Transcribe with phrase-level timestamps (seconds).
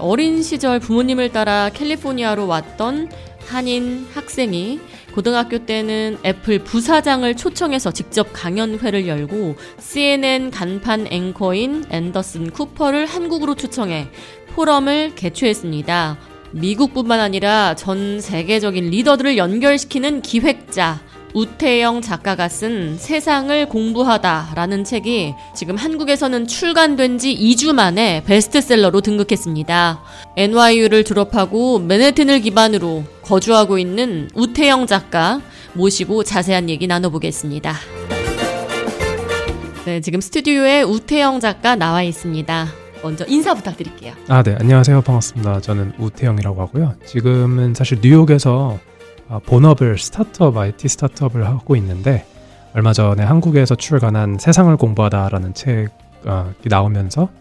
[0.00, 3.10] 어린 시절 부모님을 따라 캘리포니아로 왔던
[3.46, 4.80] 한인 학생이
[5.14, 14.08] 고등학교 때는 애플 부사장을 초청해서 직접 강연회를 열고 CNN 간판 앵커인 앤더슨 쿠퍼를 한국으로 초청해
[14.54, 16.18] 포럼을 개최했습니다.
[16.52, 21.00] 미국뿐만 아니라 전 세계적인 리더들을 연결시키는 기획자
[21.34, 30.00] 우태영 작가가 쓴 세상을 공부하다라는 책이 지금 한국에서는 출간된 지 2주 만에 베스트셀러로 등극했습니다.
[30.36, 35.40] NYU를 졸업하고 맨해튼을 기반으로 거주하고 있는 우태영 작가
[35.74, 37.74] 모시고 자세한 얘기 나눠보겠습니다.
[39.84, 42.68] 네, 지금 스튜디오에 우태영 작가 나와 있습니다.
[43.02, 44.12] 먼저 인사 부탁드릴게요.
[44.28, 44.56] 아, 네.
[44.58, 45.00] 안녕하세요.
[45.00, 45.60] 반갑습니다.
[45.62, 46.94] 저는 우태영이라고 하고요.
[47.06, 48.89] 지금은 사실 뉴욕에서 아,
[49.38, 52.26] 본업을 스타트업, IT 스타트업을 하고 있는데
[52.74, 55.88] 얼마 전에 한국에서 출간한 세상을 공부하다라는 책이
[56.64, 57.39] 나오면서 아,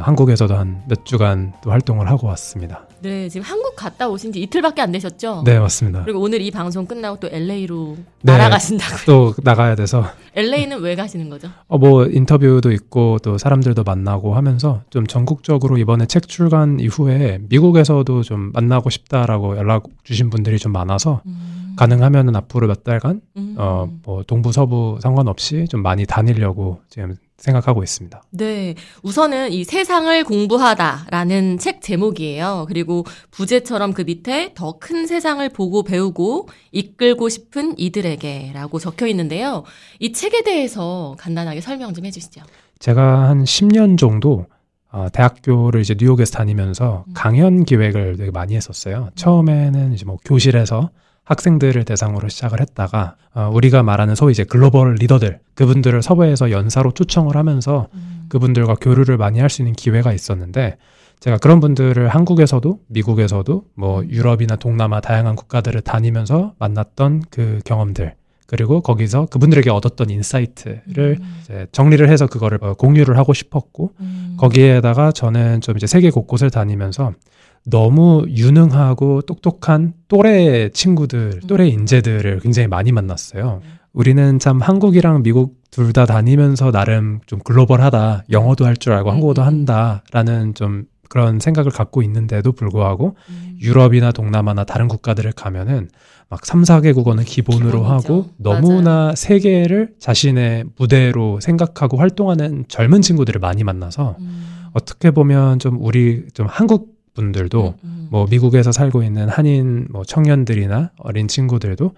[0.00, 2.86] 한국에서도 한 몇 주간 또 활동을 하고 왔습니다.
[3.00, 5.42] 네, 지금 한국 갔다 오신 지 이틀밖에 안 되셨죠?
[5.44, 6.04] 네, 맞습니다.
[6.04, 8.98] 그리고 오늘 이 방송 끝나고 또 LA로 네, 날아가신다고요?
[9.06, 10.04] 또 나가야 돼서.
[10.34, 11.48] LA는 왜 가시는 거죠?
[11.68, 18.22] 어, 뭐 인터뷰도 있고 또 사람들도 만나고 하면서 좀 전국적으로 이번에 책 출간 이후에 미국에서도
[18.22, 21.74] 좀 만나고 싶다라고 연락 주신 분들이 좀 많아서 음.
[21.76, 23.54] 가능하면은 앞으로 몇 달간 음.
[23.58, 28.22] 어뭐 동부 서부 상관없이 좀 많이 다니려고 지금 생각하고 있습니다.
[28.30, 28.74] 네.
[29.02, 32.64] 우선은 이 세상을 공부하다라는 책 제목이에요.
[32.68, 39.64] 그리고 부제처럼 그 밑에 더 큰 세상을 보고 배우고 이끌고 싶은 이들에게라고 적혀 있는데요.
[39.98, 42.42] 이 책에 대해서 간단하게 설명 좀 해주시죠.
[42.78, 44.46] 제가 한 10년 정도
[44.92, 47.12] 어, 대학교를 이제 뉴욕에서 다니면서 음.
[47.14, 49.10] 강연 기획을 되게 많이 했었어요.
[49.14, 50.90] 처음에는 이제 뭐 교실에서
[51.26, 57.36] 학생들을 대상으로 시작을 했다가 어, 우리가 말하는 소위 이제 글로벌 리더들 그분들을 섭외해서 연사로 초청을
[57.36, 58.26] 하면서 음.
[58.28, 60.78] 그분들과 교류를 많이 할 수 있는 기회가 있었는데
[61.20, 64.10] 제가 그런 분들을 한국에서도 미국에서도 뭐 음.
[64.10, 68.14] 유럽이나 동남아 다양한 국가들을 다니면서 만났던 그 경험들
[68.46, 71.36] 그리고 거기서 그분들에게 얻었던 insight를 음.
[71.42, 74.36] 이제 정리를 해서 그거를 어, 공유를 하고 싶었고 음.
[74.38, 77.12] 거기에다가 저는 좀 이제 세계 곳곳을 다니면서
[77.64, 81.46] 너무 유능하고 똑똑한 또래 친구들, 음.
[81.48, 83.60] 또래 인재들을 굉장히 많이 만났어요.
[83.92, 88.24] 우리는 참 한국이랑 미국 둘 다 다니면서 나름 좀 글로벌하다.
[88.30, 89.46] 영어도 할 줄 알고 한국어도 음.
[89.46, 93.58] 한다라는 좀 그런 생각을 갖고 있는데도 불구하고 음.
[93.60, 95.88] 유럽이나 동남아나 다른 국가들을 가면은
[96.28, 97.84] 막 3, 4개국어는 기본으로 기본이죠.
[97.84, 99.14] 하고 너무나 맞아요.
[99.14, 104.66] 세계를 자신의 무대로 생각하고 활동하는 젊은 친구들을 많이 만나서 음.
[104.72, 108.08] 어떻게 보면 좀 우리 좀 한국 분들도 음, 음.
[108.10, 111.92] 뭐 미국에서 살고 있는 한인 뭐 청년들이나 어린 친구들도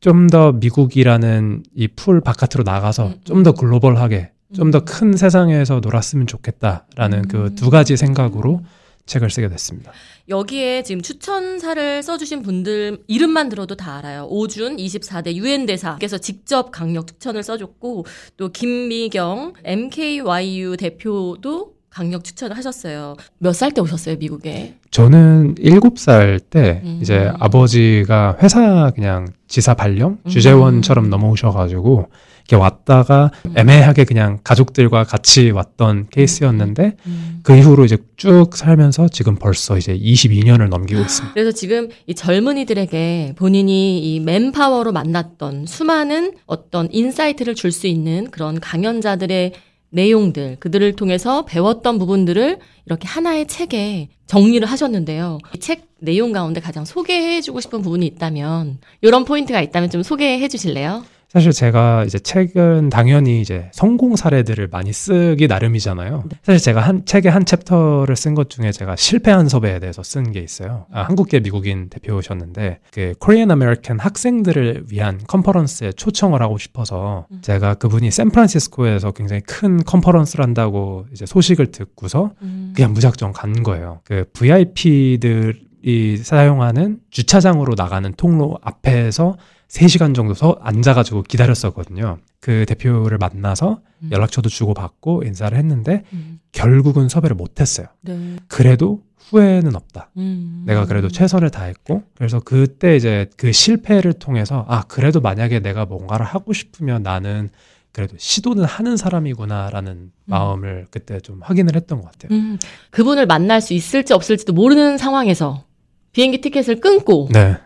[0.00, 3.54] 좀 더 미국이라는 이 풀 바깥으로 나가서 음, 좀더 음.
[3.56, 5.16] 글로벌하게 좀 더큰 음.
[5.16, 8.60] 세상에서 놀았으면 좋겠다라는 그두 가지 생각으로
[9.06, 9.92] 책을 쓰게 됐습니다.
[10.28, 14.26] 여기에 지금 추천사를 써주신 분들 이름만 들어도 다 알아요.
[14.30, 23.16] 오준 24대 유엔 대사께서 직접 강력 추천을 써줬고 또 김미경 MKYU 대표도 강력 추천을 하셨어요.
[23.38, 24.76] 몇 살 때 오셨어요, 미국에?
[24.92, 26.98] 저는 7살 때 음.
[27.00, 30.30] 이제 아버지가 회사 그냥 지사 발령 음.
[30.30, 32.08] 주재원처럼 넘어오셔가지고
[32.40, 33.54] 이렇게 왔다가 음.
[33.56, 36.92] 애매하게 그냥 가족들과 같이 왔던 케이스였는데 음.
[37.06, 37.40] 음.
[37.42, 41.32] 그 이후로 이제 쭉 살면서 지금 벌써 이제 22년을 넘기고 있습니다.
[41.32, 48.60] 그래서 지금 이 젊은이들에게 본인이 이 manpower로 만났던 수많은 어떤 insight를 줄 수 있는 그런
[48.60, 49.52] 강연자들의
[49.92, 55.38] 내용들, 그들을 통해서 배웠던 부분들을 이렇게 하나의 책에 정리를 하셨는데요.
[55.54, 61.04] 이책 내용 가운데 가장 소개해주고 싶은 부분이 있다면, 이런 포인트가 있다면 좀 소개해 주실래요?
[61.32, 66.24] 사실 제가 이제 책은 당연히 이제 성공 사례들을 많이 쓰기 나름이잖아요.
[66.28, 66.36] 네.
[66.42, 70.40] 사실 제가 한 책의 한 챕터를 쓴 것 중에 제가 실패한 섭외에 대해서 쓴 게
[70.40, 70.84] 있어요.
[70.92, 77.38] 아, 한국계 미국인 대표셨는데 그 Korean American 학생들을 위한 컨퍼런스에 초청을 하고 싶어서 음.
[77.40, 82.74] 제가 그분이 샌프란시스코에서 굉장히 큰 컨퍼런스를 한다고 이제 소식을 듣고서 음.
[82.76, 84.00] 그냥 무작정 간 거예요.
[84.04, 89.36] 그 VIP들 이 사용하는 주차장으로 나가는 통로 앞에서
[89.72, 92.18] 3시간 정도 서 앉아가지고 기다렸었거든요.
[92.40, 94.10] 그 대표를 만나서 음.
[94.12, 96.40] 연락처도 주고받고 인사를 했는데 음.
[96.52, 97.86] 결국은 섭외를 못했어요.
[98.02, 98.36] 네.
[98.48, 100.10] 그래도 후회는 없다.
[100.18, 100.64] 음.
[100.66, 106.26] 내가 그래도 최선을 다했고 그래서 그때 이제 그 실패를 통해서 아 그래도 만약에 내가 뭔가를
[106.26, 107.48] 하고 싶으면 나는
[107.92, 110.12] 그래도 시도는 하는 사람이구나라는 음.
[110.26, 112.36] 마음을 그때 좀 확인을 했던 것 같아요.
[112.36, 112.58] 음.
[112.90, 115.64] 그분을 만날 수 있을지 없을지도 모르는 상황에서
[116.12, 117.56] 비행기 티켓을 끊고 네.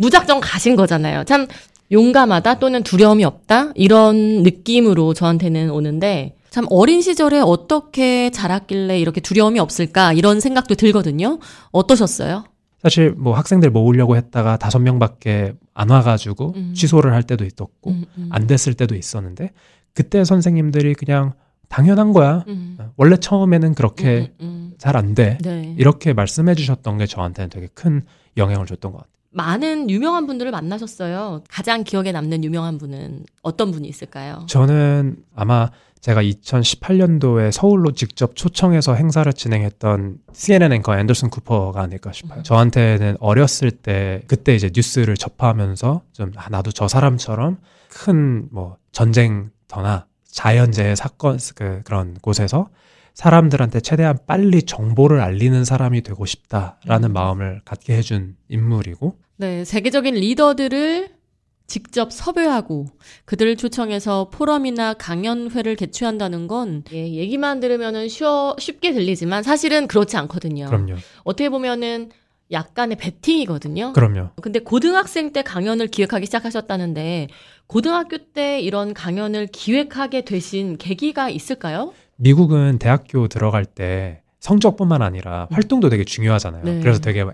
[0.00, 1.24] 무작정 가신 거잖아요.
[1.24, 1.46] 참
[1.92, 9.60] 용감하다 또는 두려움이 없다 이런 느낌으로 저한테는 오는데 참 어린 시절에 어떻게 자랐길래 이렇게 두려움이
[9.60, 11.38] 없을까 이런 생각도 들거든요.
[11.70, 12.44] 어떠셨어요?
[12.82, 16.72] 사실 뭐 학생들 모으려고 했다가 다섯 명밖에 안 와가지고 음.
[16.74, 18.28] 취소를 할 때도 있었고 음, 음.
[18.32, 19.50] 안 됐을 때도 있었는데
[19.92, 21.34] 그때 선생님들이 그냥
[21.68, 22.44] 당연한 거야.
[22.48, 22.78] 음.
[22.96, 25.38] 원래 처음에는 그렇게 음, 음, 잘안 돼.
[25.44, 25.62] 음.
[25.62, 25.74] 네.
[25.78, 28.02] 이렇게 말씀해 주셨던 게 저한테는 되게 큰
[28.36, 29.19] 영향을 줬던 것 같아요.
[29.32, 31.42] 많은 유명한 분들을 만나셨어요.
[31.48, 34.44] 가장 기억에 남는 유명한 분은 어떤 분이 있을까요?
[34.48, 42.40] 저는 아마 제가 2018년도에 서울로 직접 초청해서 행사를 진행했던 CNN 앵커 앤더슨 쿠퍼가 아닐까 싶어요.
[42.40, 42.42] 음.
[42.42, 47.58] 저한테는 어렸을 때 그때 이제 뉴스를 접하면서 좀 아, 나도 저 사람처럼
[47.90, 52.68] 큰 뭐 전쟁터나 자연재해 사건 그 그런 곳에서
[53.14, 57.12] 사람들한테 최대한 빨리 정보를 알리는 사람이 되고 싶다라는 음.
[57.12, 61.20] 마음을 갖게 해준 인물이고 네, 세계적인 리더들을
[61.66, 62.86] 직접 섭외하고
[63.24, 70.66] 그들을 초청해서 포럼이나 강연회를 개최한다는 건 예, 얘기만 들으면은 쉬워, 쉽게 들리지만 사실은 그렇지 않거든요.
[70.66, 72.10] 그럼요, 어떻게 보면은
[72.50, 73.92] 약간의 베팅이거든요.
[73.92, 74.30] 그럼요.
[74.42, 77.28] 근데 고등학생 때 강연을 기획하기 시작하셨다는데
[77.68, 81.92] 고등학교 때 이런 강연을 기획하게 되신 계기가 있을까요?
[82.20, 86.64] 미국은 대학교 들어갈 때 성적뿐만 아니라 활동도 되게 중요하잖아요.
[86.64, 86.80] 네.
[86.80, 87.30] 그래서 되게 음,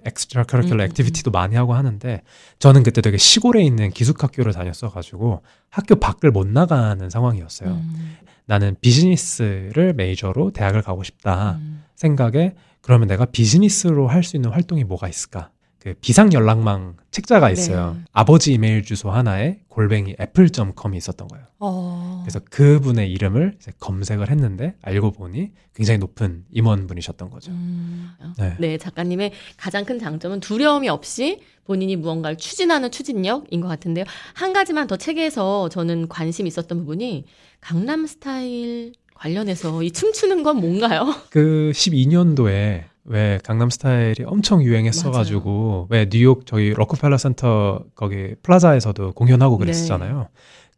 [0.83, 2.23] 음, activity도 많이 하고 하는데
[2.59, 7.71] 저는 그때 되게 시골에 있는 기숙학교를 다녔어 가지고 학교 밖을 못 나가는 상황이었어요.
[7.71, 8.17] 음,
[8.47, 11.85] 나는 비즈니스를 메이저로 대학을 가고 싶다 음.
[11.95, 15.51] 생각에 그러면 내가 비즈니스로 할 수 있는 활동이 뭐가 있을까?
[15.87, 17.95] 그 비상 연락망 책자가 있어요.
[17.97, 18.05] 네.
[18.11, 21.47] 아버지 이메일 주소 하나에 골뱅이 애플.com이 있었던 거예요.
[21.61, 22.23] 어.
[22.25, 27.53] 그래서 그분의 이름을 검색을 했는데 알고 보니 굉장히 높은 임원분이셨던 거죠.
[27.53, 28.11] 음.
[28.37, 28.57] 네.
[28.59, 34.07] 네, 작가님의 가장 큰 장점은 두려움이 없이 본인이 무언가를 추진하는 추진력인 것 같은데요.
[34.35, 37.27] 한 가지만 더 책에서 저는 관심 있었던 부분이
[37.61, 41.15] 강남 스타일 관련해서 이 춤추는 건 뭔가요?
[41.31, 49.57] 그 12년도에 왜 강남 스타일이 엄청 유행했어가지고 왜 뉴욕 저기 록펠러 센터 거기 플라자에서도 공연하고
[49.59, 49.65] 네.
[49.67, 50.29] 그랬었잖아요.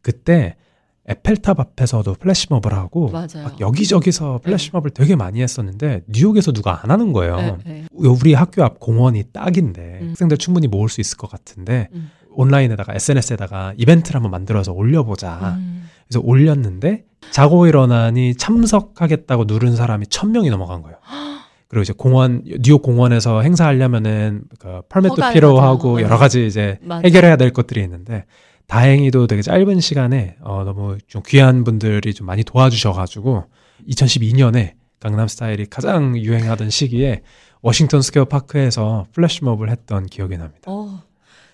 [0.01, 0.55] 그때
[1.07, 3.43] 에펠탑 앞에서도 플래시몹을 하고 맞아요.
[3.43, 7.35] 막 여기저기서 플래시몹을 되게 많이 했었는데 뉴욕에서 누가 안 하는 거예요.
[7.37, 7.85] 네, 네.
[7.91, 10.09] 우리 학교 앞 공원이 딱인데 음.
[10.09, 12.11] 학생들 충분히 모을 수 있을 것 같은데 음.
[12.31, 15.55] 온라인에다가 SNS에다가 이벤트를 한번 만들어서 올려보자.
[15.57, 15.89] 음.
[16.07, 20.97] 그래서 올렸는데 자고 일어나니 참석하겠다고 누른 사람이 천 명이 넘어간 거예요.
[21.69, 27.03] 그리고 이제 공원 뉴욕 공원에서 행사하려면은 그 permit도 허가를 필요하고 여러 가지 이제 맞아요.
[27.05, 28.25] 해결해야 될 것들이 있는데
[28.67, 33.45] 다행히도 되게 짧은 시간에 어 너무 좀 귀한 분들이 좀 많이 도와주셔가지고
[33.87, 37.21] 2012년에 강남 스타일이 가장 유행하던 시기에
[37.61, 40.61] 워싱턴 스퀘어 파크에서 플래시몹을 했던 기억이 납니다.
[40.65, 41.01] 어,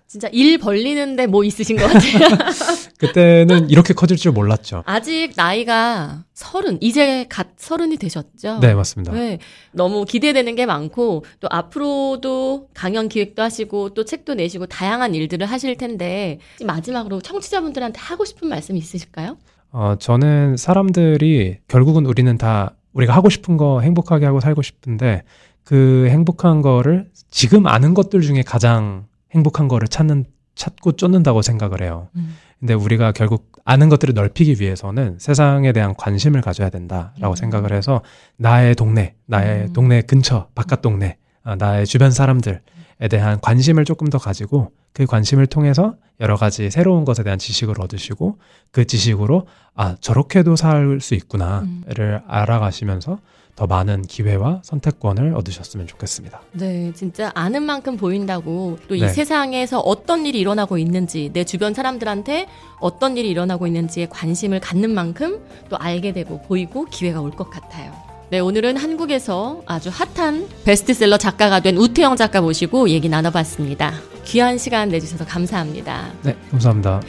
[0.08, 2.38] 진짜 일 벌리는데 뭐 있으신 것 같아요.
[3.00, 4.84] 그때는 이렇게 커질 줄 몰랐죠.
[4.86, 8.60] 아직 나이가 서른, 이제 갓 서른이 되셨죠?
[8.60, 9.14] 네, 맞습니다.
[9.14, 9.40] 네,
[9.72, 15.76] 너무 기대되는 게 많고 또 앞으로도 강연 기획도 하시고 또 책도 내시고 다양한 일들을 하실
[15.76, 19.38] 텐데 마지막으로 청취자분들한테 하고 싶은 말씀 있으실까요?
[19.72, 25.24] 어, 저는 사람들이 결국은 우리는 다 우리가 하고 싶은 거 행복하게 하고 살고 싶은데
[25.66, 32.08] 그 행복한 거를 지금 아는 것들 중에 가장 행복한 거를 찾는 찾고 쫓는다고 생각을 해요.
[32.16, 32.36] 음.
[32.60, 37.36] 근데 우리가 결국 아는 것들을 넓히기 위해서는 세상에 대한 관심을 가져야 된다라고 음.
[37.36, 38.02] 생각을 해서
[38.38, 39.74] 나의 동네, 나의 음.
[39.74, 42.62] 동네 근처, 바깥 동네, 아, 나의 주변 사람들에
[43.10, 48.40] 대한 관심을 조금 더 가지고 그 관심을 통해서 여러 가지 새로운 것에 대한 지식을 얻으시고
[48.72, 53.20] 그 지식으로 아 저렇게도 살 수 있구나를 알아가시면서
[53.56, 56.42] 더 많은 기회와 선택권을 얻으셨으면 좋겠습니다.
[56.54, 59.08] 네, 진짜 아는 만큼 보인다고 또이 네.
[59.08, 62.48] 세상에서 어떤 일이 일어나고 있는지 내 주변 사람들한테
[62.80, 67.94] 어떤 일이 일어나고 있는지에 관심을 갖는 만큼 또 알게 되고 보이고 기회가 올 것 같아요.
[68.30, 73.94] 네, 오늘은 한국에서 아주 핫한 베스트셀러 작가가 된 우태영 작가 모시고 얘기 나눠봤습니다.
[74.26, 76.12] 귀한 시간 내주셔서 감사합니다.
[76.24, 77.02] 네, 감사합니다.